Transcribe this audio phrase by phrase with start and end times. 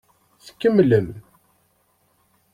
[0.45, 1.07] Tkemmlem.